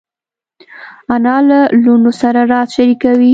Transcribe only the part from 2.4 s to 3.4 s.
راز شریکوي